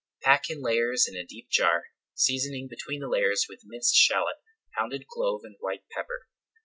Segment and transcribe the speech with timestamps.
[0.23, 1.83] Pack in layers in a deep jar,
[2.15, 4.37] seasoning between the layers with minced shallot,
[4.75, 6.25] pounded clove and white pepper.